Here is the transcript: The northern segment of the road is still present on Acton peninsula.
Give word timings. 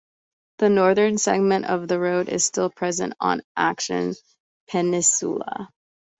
The 0.57 0.67
northern 0.69 1.19
segment 1.19 1.65
of 1.65 1.87
the 1.87 1.99
road 1.99 2.27
is 2.27 2.43
still 2.43 2.71
present 2.71 3.13
on 3.19 3.43
Acton 3.55 4.15
peninsula. 4.67 5.69